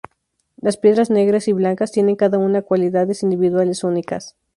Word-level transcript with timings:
Las 0.57 0.77
piedras 0.77 1.11
negras 1.11 1.47
y 1.47 1.53
blancas, 1.53 1.91
tienen 1.91 2.15
cada 2.15 2.39
una 2.39 2.63
cualidades 2.63 3.21
individuales 3.21 3.83
únicas. 3.83 4.35